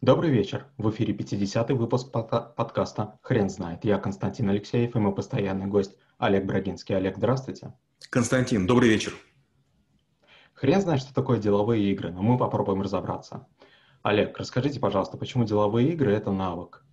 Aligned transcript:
Добрый 0.00 0.30
вечер. 0.30 0.64
В 0.76 0.90
эфире 0.90 1.12
50-й 1.12 1.74
выпуск 1.74 2.12
под- 2.12 2.54
подкаста 2.54 3.18
«Хрен 3.20 3.50
знает». 3.50 3.84
Я 3.84 3.98
Константин 3.98 4.48
Алексеев 4.48 4.94
и 4.94 4.98
мой 5.00 5.12
постоянный 5.12 5.66
гость 5.66 5.96
Олег 6.18 6.44
Брагинский. 6.44 6.96
Олег, 6.96 7.16
здравствуйте. 7.16 7.74
Константин, 8.08 8.68
добрый 8.68 8.90
вечер. 8.90 9.12
Хрен 10.54 10.80
знает, 10.82 11.00
что 11.00 11.12
такое 11.12 11.40
деловые 11.40 11.90
игры, 11.90 12.12
но 12.12 12.22
мы 12.22 12.38
попробуем 12.38 12.80
разобраться. 12.80 13.48
Олег, 14.02 14.38
расскажите, 14.38 14.78
пожалуйста, 14.78 15.16
почему 15.16 15.42
деловые 15.42 15.92
игры– 15.92 16.12
это 16.14 16.30
навык? 16.30 16.84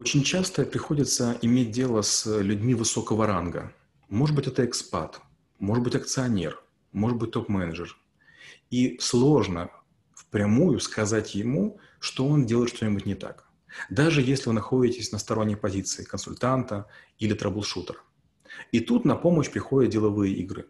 Очень 0.00 0.22
часто 0.22 0.64
приходится 0.64 1.36
иметь 1.42 1.72
дело 1.72 2.00
с 2.00 2.24
людьми 2.40 2.72
высокого 2.74 3.26
ранга. 3.26 3.74
Может 4.08 4.34
быть, 4.34 4.46
это 4.46 4.64
экспат, 4.64 5.20
может 5.58 5.84
быть, 5.84 5.94
акционер, 5.94 6.58
может 6.92 7.18
быть, 7.18 7.32
топ-менеджер. 7.32 7.98
И 8.70 8.96
сложно 8.98 9.68
впрямую 10.28 10.80
сказать 10.80 11.34
ему, 11.34 11.80
что 12.00 12.26
он 12.26 12.46
делает 12.46 12.70
что-нибудь 12.70 13.06
не 13.06 13.14
так. 13.14 13.48
Даже 13.90 14.22
если 14.22 14.48
вы 14.48 14.54
находитесь 14.54 15.12
на 15.12 15.18
сторонней 15.18 15.56
позиции 15.56 16.04
консультанта 16.04 16.86
или 17.18 17.34
траблшутера. 17.34 18.00
И 18.72 18.80
тут 18.80 19.04
на 19.04 19.16
помощь 19.16 19.50
приходят 19.50 19.90
деловые 19.90 20.34
игры. 20.34 20.68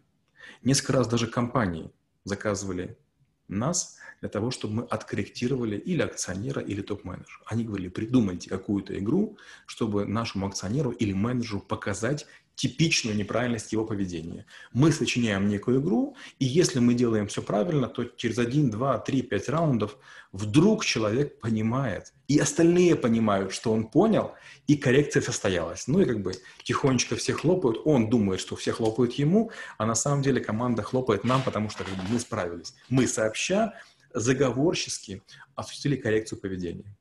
Несколько 0.63 0.95
раз 0.95 1.09
даже 1.09 1.27
компании 1.27 1.93
заказывали 2.25 2.99
нас 3.47 3.97
для 4.21 4.29
того, 4.29 4.51
чтобы 4.51 4.75
мы 4.75 4.83
откорректировали 4.85 5.77
или 5.77 6.03
акционера, 6.03 6.61
или 6.61 6.83
топ-менеджера. 6.83 7.43
Они 7.47 7.65
говорили, 7.65 7.89
придумайте 7.89 8.51
какую-то 8.51 8.99
игру, 8.99 9.39
чтобы 9.67 10.07
нашему 10.07 10.47
акционеру 10.47 10.91
или 10.91 11.13
менеджеру 11.13 11.61
показать 11.61 12.27
типичную 12.59 13.17
неправильность 13.17 13.73
его 13.73 13.85
поведения. 13.85 14.45
Мы 14.73 14.91
сочиняем 14.91 15.49
некую 15.49 15.81
игру, 15.81 16.17
и 16.41 16.45
если 16.45 16.81
мы 16.81 16.95
делаем 16.95 17.29
все 17.29 17.41
правильно, 17.41 17.87
то 17.87 18.05
через 18.05 18.37
один, 18.39 18.69
два, 18.69 18.99
три, 18.99 19.23
пять 19.23 19.49
раундов 19.49 19.97
вдруг 20.33 20.85
человек 20.85 21.39
понимает, 21.41 22.13
и 22.27 22.37
остальные 22.41 22.97
понимают, 22.97 23.53
что 23.53 23.73
он 23.73 23.87
понял, 23.87 24.33
и 24.67 24.77
коррекция 24.77 25.23
состоялась. 25.23 25.87
Ну 25.87 26.01
и 26.01 26.05
как 26.05 26.21
бы 26.21 26.33
тихонечко 26.65 27.15
все 27.15 27.33
хлопают, 27.33 27.81
он 27.85 28.11
думает, 28.11 28.41
что 28.41 28.57
все 28.57 28.73
хлопают 28.73 29.13
ему, 29.13 29.53
а 29.79 29.87
на 29.87 29.95
самом 29.95 30.23
деле 30.23 30.41
команда 30.41 30.83
хлопает 30.83 31.23
нам, 31.23 31.45
потому 31.45 31.71
что 31.71 31.85
как 31.85 31.95
бы, 31.95 32.03
мы 32.11 32.19
справились. 32.19 32.75
Мы 32.89 33.07
сообща 33.07 33.75
заговорчески 34.13 35.23
осуществили 35.55 35.95
коррекцию 35.95 36.41
поведения. 36.41 36.97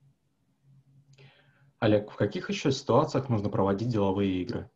Олег, 1.79 2.11
в 2.11 2.15
каких 2.15 2.51
еще 2.51 2.71
ситуациях 2.71 3.29
нужно 3.29 3.49
проводить 3.49 3.89
деловые 3.89 4.43
игры? 4.43 4.69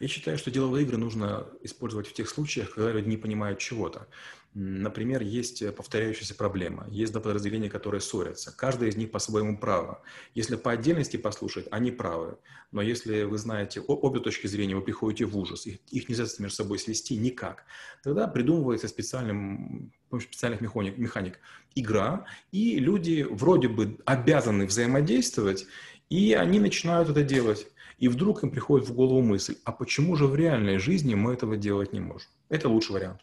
Я 0.00 0.08
считаю, 0.08 0.38
что 0.38 0.50
деловые 0.50 0.84
игры 0.84 0.96
нужно 0.96 1.46
использовать 1.62 2.08
в 2.08 2.12
тех 2.12 2.28
случаях, 2.28 2.74
когда 2.74 2.92
люди 2.92 3.08
не 3.08 3.16
понимают 3.16 3.58
чего-то. 3.58 4.08
Например, 4.56 5.20
есть 5.20 5.64
повторяющаяся 5.74 6.36
проблема, 6.36 6.86
есть 6.88 7.10
два 7.12 7.20
подразделения, 7.20 7.68
которые 7.68 8.00
ссорятся. 8.00 8.56
Каждый 8.56 8.88
из 8.88 8.96
них 8.96 9.10
по-своему 9.10 9.58
право. 9.58 10.02
Если 10.34 10.54
по 10.54 10.70
отдельности 10.70 11.16
послушать, 11.16 11.66
они 11.72 11.90
правы. 11.90 12.38
Но 12.70 12.80
если 12.80 13.24
вы 13.24 13.36
знаете 13.36 13.80
обе 13.80 14.20
точки 14.20 14.46
зрения, 14.46 14.76
вы 14.76 14.82
приходите 14.82 15.24
в 15.24 15.36
ужас, 15.36 15.66
их, 15.66 15.78
их 15.90 16.08
нельзя 16.08 16.26
между 16.38 16.54
собой 16.54 16.78
свести 16.78 17.16
никак, 17.16 17.64
тогда 18.04 18.28
придумывается 18.28 18.86
специальным, 18.86 19.92
специальных 20.20 20.60
механик, 20.60 20.98
механик 20.98 21.40
игра, 21.74 22.24
и 22.52 22.78
люди 22.78 23.26
вроде 23.28 23.66
бы 23.66 23.98
обязаны 24.04 24.66
взаимодействовать, 24.66 25.66
и 26.10 26.32
они 26.32 26.60
начинают 26.60 27.08
это 27.08 27.24
делать. 27.24 27.66
И 27.98 28.08
вдруг 28.08 28.42
им 28.42 28.50
приходит 28.50 28.88
в 28.88 28.94
голову 28.94 29.22
мысль, 29.22 29.56
а 29.64 29.72
почему 29.72 30.16
же 30.16 30.26
в 30.26 30.34
реальной 30.34 30.78
жизни 30.78 31.14
мы 31.14 31.32
этого 31.32 31.56
делать 31.56 31.92
не 31.92 32.00
можем? 32.00 32.28
Это 32.48 32.68
лучший 32.68 32.92
вариант. 32.92 33.20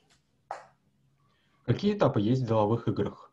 Какие 1.66 1.94
этапы 1.94 2.22
есть 2.22 2.42
в 2.44 2.48
деловых 2.48 2.88
играх? 2.88 3.31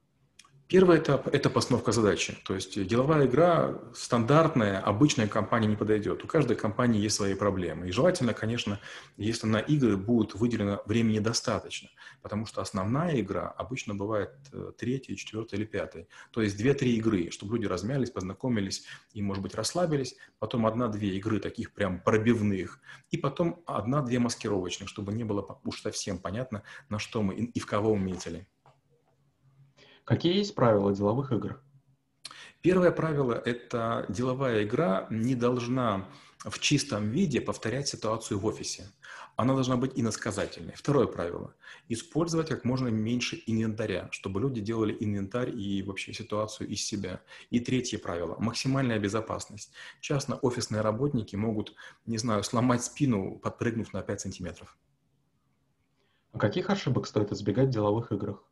Первый 0.69 0.99
этап– 0.99 1.27
это 1.33 1.49
постановка 1.49 1.93
задачи. 1.93 2.37
То 2.45 2.55
есть 2.55 2.87
деловая 2.87 3.27
игра 3.27 3.79
стандартная, 3.95 4.79
обычная 4.81 5.27
компания 5.27 5.67
не 5.67 5.77
подойдет. 5.77 6.23
У 6.23 6.27
каждой 6.27 6.57
компании 6.57 7.01
есть 7.01 7.17
свои 7.17 7.33
проблемы. 7.35 7.89
И 7.89 7.91
желательно, 7.91 8.35
конечно, 8.35 8.79
если 9.17 9.47
на 9.47 9.61
игры 9.61 9.97
будет 9.97 10.35
выделено 10.35 10.83
времени 10.85 11.21
достаточно. 11.21 11.89
Потому 12.21 12.45
что 12.45 12.61
основная 12.61 13.19
игра 13.19 13.49
обычно 13.49 13.95
бывает 13.95 14.33
э, 14.53 14.73
третья, 14.77 15.15
четвертая 15.15 15.59
или 15.59 15.65
пятая. 15.65 16.07
То 16.33 16.43
есть 16.43 16.59
две-три 16.59 16.97
игры, 16.97 17.31
чтобы 17.31 17.57
люди 17.57 17.65
размялись, 17.65 18.11
познакомились 18.11 18.85
и, 19.15 19.23
может 19.23 19.43
быть, 19.43 19.55
расслабились. 19.55 20.17
Потом 20.39 20.67
одна-две 20.67 21.17
игры 21.17 21.41
таких 21.41 21.73
прям 21.73 21.99
пробивных. 21.99 22.79
И 23.11 23.17
потом 23.17 23.63
одна-две 23.65 24.19
маскировочных, 24.19 24.91
чтобы 24.91 25.15
не 25.15 25.25
было 25.25 25.59
уж 25.65 25.81
совсем 25.81 26.19
понятно, 26.19 26.63
на 26.91 26.99
что 26.99 27.23
мы 27.23 27.37
и 27.37 27.59
в 27.59 27.65
кого 27.65 27.95
мы 27.95 28.11
метили. 28.11 28.47
Какие 30.09 30.39
есть 30.39 30.55
правила 30.55 30.95
деловых 30.95 31.33
игр? 31.33 31.61
Первое 32.63 32.93
правило– 32.93 33.35
это 33.45 34.07
деловая 34.09 34.65
игра 34.65 35.07
не 35.11 35.35
должна 35.35 36.09
в 36.39 36.59
чистом 36.61 37.11
виде 37.11 37.43
повторять 37.43 37.89
ситуацию 37.89 38.39
в 38.41 38.47
офисе. 38.47 38.91
Она 39.37 39.53
должна 39.53 39.77
быть 39.77 39.93
иносказательной. 39.97 40.73
Второе 40.75 41.09
правило– 41.09 41.55
использовать 41.89 42.49
как 42.49 42.65
можно 42.65 42.89
меньше 42.89 43.43
инвентаря, 43.45 44.09
чтобы 44.11 44.41
люди 44.41 44.63
делали 44.63 44.97
инвентарь 44.99 45.51
и 45.51 45.83
вообще 45.83 46.15
ситуацию 46.15 46.71
из 46.71 46.83
себя. 46.83 47.21
И 47.51 47.61
третье 47.61 47.99
правило– 47.99 48.35
максимальная 48.39 48.99
безопасность. 48.99 49.73
Часто 50.01 50.37
офисные 50.37 50.81
работники 50.81 51.37
могут, 51.37 51.75
не 52.07 52.17
знаю, 52.17 52.43
сломать 52.45 52.83
спину, 52.83 53.39
подпрыгнув 53.39 53.93
на 53.93 54.01
5 54.01 54.23
сантиметров. 54.23 54.75
А 56.33 56.39
каких 56.39 56.71
ошибок 56.71 57.07
стоит 57.07 57.31
избегать 57.31 57.69
в 57.69 57.73
деловых 57.73 58.11
играх? 58.11 58.43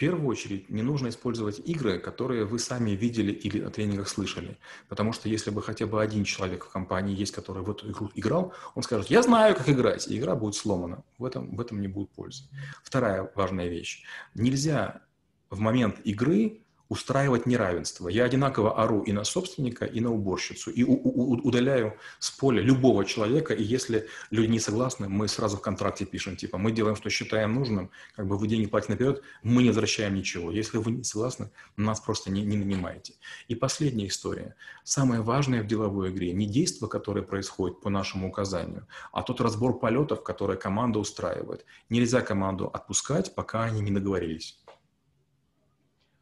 Первую 0.00 0.28
очередь 0.28 0.70
не 0.70 0.80
нужно 0.80 1.08
использовать 1.08 1.58
игры, 1.58 1.98
которые 1.98 2.46
вы 2.46 2.58
сами 2.58 2.92
видели 2.92 3.32
или 3.32 3.60
на 3.60 3.70
тренингах 3.70 4.08
слышали. 4.08 4.56
Потому 4.88 5.12
что 5.12 5.28
если 5.28 5.50
бы 5.50 5.60
хотя 5.60 5.84
бы 5.86 6.02
один 6.02 6.24
человек 6.24 6.64
в 6.64 6.70
компании 6.70 7.14
есть, 7.14 7.34
который 7.34 7.62
в 7.62 7.70
эту 7.70 7.90
игру 7.90 8.10
играл, 8.14 8.54
он 8.74 8.82
скажет, 8.82 9.10
я 9.10 9.22
знаю, 9.22 9.54
как 9.54 9.68
играть, 9.68 10.08
и 10.08 10.16
игра 10.16 10.34
будет 10.34 10.54
сломана. 10.54 11.04
В 11.18 11.24
этом, 11.26 11.54
в 11.54 11.60
этом 11.60 11.82
не 11.82 11.88
будет 11.88 12.08
пользы. 12.12 12.44
Вторая 12.82 13.30
важная 13.34 13.68
вещь. 13.68 14.02
Нельзя 14.34 15.02
в 15.50 15.60
момент 15.60 16.00
игры 16.04 16.62
устраивать 16.90 17.46
неравенство. 17.46 18.08
Я 18.08 18.24
одинаково 18.24 18.82
ору 18.82 19.02
и 19.02 19.12
на 19.12 19.22
собственника, 19.24 19.84
и 19.84 20.00
на 20.00 20.12
уборщицу, 20.12 20.72
и 20.72 20.82
у- 20.82 20.92
у- 20.92 21.36
удаляю 21.36 21.94
с 22.18 22.32
поля 22.32 22.60
любого 22.60 23.04
человека, 23.04 23.54
и 23.54 23.62
если 23.62 24.08
люди 24.30 24.50
не 24.50 24.58
согласны, 24.58 25.08
мы 25.08 25.28
сразу 25.28 25.56
в 25.56 25.62
контракте 25.62 26.04
пишем, 26.04 26.36
типа, 26.36 26.58
мы 26.58 26.72
делаем, 26.72 26.96
что 26.96 27.08
считаем 27.08 27.54
нужным, 27.54 27.90
как 28.16 28.26
бы 28.26 28.36
вы 28.36 28.48
деньги 28.48 28.66
платите 28.66 28.92
наперед, 28.94 29.22
мы 29.44 29.62
не 29.62 29.68
возвращаем 29.68 30.14
ничего. 30.16 30.50
Если 30.50 30.78
вы 30.78 30.90
не 30.90 31.04
согласны, 31.04 31.50
нас 31.76 32.00
просто 32.00 32.32
не, 32.32 32.42
не 32.42 32.56
нанимаете. 32.56 33.14
И 33.46 33.54
последняя 33.54 34.08
история. 34.08 34.56
Самое 34.82 35.20
важное 35.20 35.62
в 35.62 35.68
деловой 35.68 36.10
игре 36.10 36.32
не 36.32 36.46
действие, 36.46 36.88
которое 36.88 37.22
происходит 37.22 37.80
по 37.80 37.88
нашему 37.88 38.28
указанию, 38.28 38.88
а 39.12 39.22
тот 39.22 39.40
разбор 39.40 39.78
полетов, 39.78 40.24
который 40.24 40.56
команда 40.56 40.98
устраивает. 40.98 41.64
Нельзя 41.88 42.20
команду 42.20 42.66
отпускать, 42.66 43.32
пока 43.36 43.62
они 43.62 43.80
не 43.80 43.92
договорились. 43.92 44.58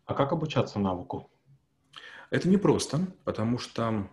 А 0.08 0.14
как 0.14 0.32
обучаться 0.32 0.78
навыку? 0.78 1.30
Это 2.30 2.48
непросто, 2.48 3.06
потому 3.24 3.58
что 3.58 4.08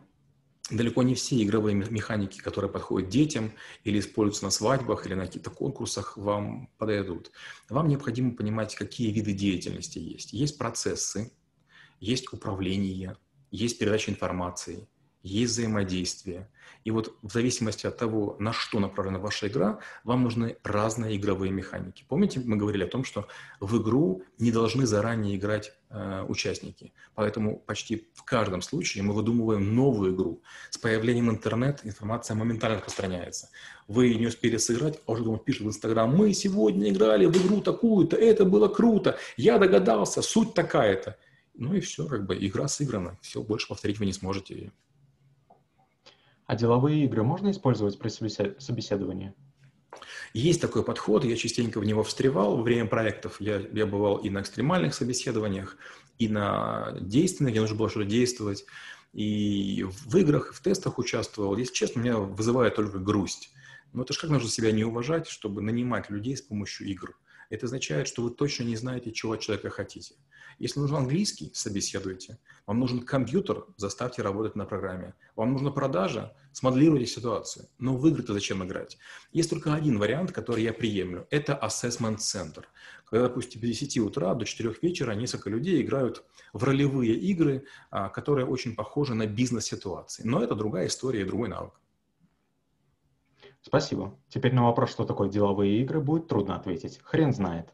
далеко 0.70 1.04
не 1.04 1.16
все 1.16 1.42
игровые 1.42 1.74
механики, 1.74 2.42
которые 2.42 2.70
подходят 2.70 3.08
детям 3.08 3.54
или 3.86 4.00
используются 4.00 4.44
на 4.44 4.52
свадьбах 4.52 5.08
или 5.08 5.14
на 5.14 5.26
каких-то 5.26 5.52
конкурсах, 5.52 6.18
вам 6.18 6.68
подойдут. 6.78 7.32
Вам 7.70 7.88
необходимо 7.88 8.36
понимать, 8.36 8.76
какие 8.76 9.10
виды 9.14 9.32
деятельности 9.32 9.98
есть. 9.98 10.34
Есть 10.34 10.58
процессы, 10.58 11.32
есть 12.02 12.32
управление, 12.34 13.16
есть 13.50 13.80
передача 13.80 14.12
информации, 14.12 14.90
есть 15.26 15.54
взаимодействие. 15.54 16.48
И 16.84 16.92
вот 16.92 17.18
в 17.24 17.32
зависимости 17.32 17.88
от 17.88 17.98
того, 17.98 18.36
на 18.40 18.54
что 18.54 18.80
направлена 18.80 19.18
ваша 19.18 19.48
игра, 19.48 19.80
вам 20.04 20.22
нужны 20.24 20.58
разные 20.64 21.18
игровые 21.18 21.52
механики. 21.52 22.06
Помните, 22.08 22.40
мы 22.46 22.58
говорили 22.58 22.84
о 22.84 22.88
том, 22.88 23.04
что 23.04 23.28
в 23.60 23.82
игру 23.82 24.22
не 24.38 24.52
должны 24.52 24.86
заранее 24.86 25.36
играть 25.36 25.74
э, 25.90 26.24
участники. 26.28 26.94
Поэтому 27.16 27.58
почти 27.58 28.08
в 28.14 28.24
каждом 28.24 28.62
случае 28.62 29.04
мы 29.04 29.14
выдумываем 29.14 29.74
новую 29.74 30.14
игру. 30.14 30.44
С 30.70 30.78
появлением 30.78 31.32
интернета 31.32 31.88
информация 31.88 32.36
моментально 32.36 32.78
распространяется. 32.78 33.50
Вы 33.88 34.14
не 34.14 34.28
успели 34.28 34.58
сыграть, 34.58 35.00
а 35.08 35.14
уже 35.14 35.24
думают, 35.24 35.44
пишут 35.44 35.64
в 35.64 35.70
Инстаграм, 35.70 36.16
мы 36.16 36.34
сегодня 36.36 36.90
играли 36.90 37.26
в 37.26 37.36
игру 37.36 37.62
такую-то, 37.62 38.16
это 38.16 38.46
было 38.46 38.68
круто, 38.68 39.18
я 39.38 39.58
догадался, 39.58 40.22
суть 40.22 40.54
такая-то. 40.54 41.18
Ну 41.56 41.74
и 41.74 41.80
все, 41.80 42.06
как 42.06 42.28
бы 42.28 42.38
игра 42.38 42.68
сыграна, 42.68 43.18
все, 43.22 43.42
больше 43.42 43.68
повторить 43.68 43.98
вы 43.98 44.06
не 44.06 44.14
сможете. 44.14 44.72
А 46.46 46.56
деловые 46.56 47.06
игры 47.06 47.24
можно 47.24 47.52
использовать 47.52 47.98
при 47.98 48.10
собеседовании? 48.10 49.34
Есть 50.34 50.62
такой 50.62 50.84
подход, 50.84 51.24
я 51.24 51.36
частенько 51.36 51.80
в 51.80 51.86
него 51.86 52.04
встревал 52.04 52.58
во 52.58 52.64
время 52.64 52.88
проектов. 52.88 53.38
Я, 53.40 53.62
я 53.72 53.86
бывал 53.86 54.18
и 54.18 54.30
на 54.30 54.42
экстремальных 54.42 54.94
собеседованиях, 54.94 55.78
и 56.20 56.28
на 56.28 56.96
действенных, 57.00 57.54
где 57.54 57.62
нужно 57.62 57.78
было 57.78 57.90
что-то 57.90 58.06
действовать. 58.06 58.66
И 59.14 59.86
в 59.88 60.18
играх, 60.18 60.54
в 60.54 60.62
тестах 60.62 61.00
участвовал. 61.00 61.56
Если 61.56 61.74
честно, 61.74 62.02
меня 62.02 62.18
вызывает 62.18 62.76
только 62.76 63.00
грусть. 63.00 63.52
Но 63.94 64.04
это 64.04 64.14
же 64.14 64.20
как 64.20 64.30
нужно 64.30 64.50
себя 64.50 64.72
не 64.72 64.84
уважать, 64.84 65.28
чтобы 65.28 65.62
нанимать 65.62 66.10
людей 66.10 66.36
с 66.36 66.42
помощью 66.42 66.88
игр. 66.88 67.18
Это 67.50 67.66
означает, 67.66 68.08
что 68.08 68.22
вы 68.24 68.32
точно 68.32 68.64
не 68.64 68.76
знаете, 68.76 69.12
чего 69.12 69.34
от 69.34 69.42
человека 69.42 69.70
хотите. 69.70 70.16
Если 70.58 70.80
нужен 70.80 70.98
английский, 70.98 71.52
собеседуйте. 71.54 72.38
Вам 72.66 72.80
нужен 72.80 73.02
компьютер, 73.02 73.66
заставьте 73.78 74.22
работать 74.22 74.56
на 74.56 74.66
программе. 74.66 75.14
Вам 75.36 75.52
нужна 75.52 75.72
продажа, 75.72 76.34
смоделируйте 76.54 77.06
ситуацию. 77.06 77.68
Но 77.78 77.98
в 77.98 78.08
игры-то 78.08 78.34
зачем 78.34 78.64
играть? 78.64 78.98
Есть 79.34 79.50
только 79.50 79.74
один 79.74 80.00
вариант, 80.00 80.32
который 80.32 80.64
я 80.64 80.74
приемлю. 80.74 81.28
Это 81.30 81.60
assessment 81.62 82.18
центр. 82.18 82.68
Когда, 83.06 83.28
допустим, 83.28 83.62
с 83.62 83.66
10 83.66 83.98
утра 84.00 84.34
до 84.34 84.46
4 84.46 84.76
вечера 84.82 85.12
несколько 85.12 85.50
людей 85.50 85.82
играют 85.82 86.24
в 86.54 86.64
ролевые 86.64 87.16
игры, 87.16 87.66
а, 87.92 88.10
которые 88.10 88.46
очень 88.46 88.76
похожи 88.76 89.14
на 89.14 89.28
бизнес-ситуации. 89.28 90.24
Но 90.26 90.42
это 90.42 90.56
другая 90.56 90.88
история 90.88 91.22
и 91.22 91.26
другой 91.26 91.50
навык. 91.50 91.74
Спасибо. 93.66 94.16
Теперь 94.30 94.54
на 94.54 94.64
вопрос, 94.64 94.92
что 94.92 95.06
такое 95.06 95.28
деловые 95.28 95.82
игры, 95.82 96.00
будет 96.00 96.28
трудно 96.28 96.56
ответить. 96.56 97.00
Хрен 97.04 97.34
знает. 97.34 97.74